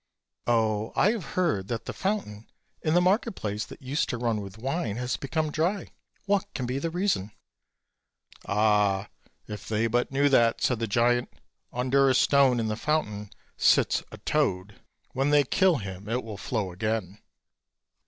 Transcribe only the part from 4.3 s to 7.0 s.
with wine has become dry; what can be the